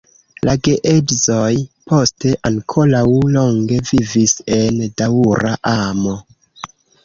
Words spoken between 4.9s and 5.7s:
daŭra